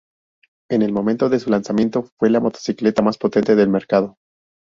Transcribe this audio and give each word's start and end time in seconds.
En 0.71 0.81
el 0.81 0.91
momento 0.93 1.29
de 1.29 1.37
su 1.39 1.51
lanzamiento 1.51 2.07
fue 2.17 2.31
la 2.31 2.39
motocicleta 2.39 3.03
más 3.03 3.19
potente 3.19 3.55
del 3.55 3.69
mercado. 3.69 4.17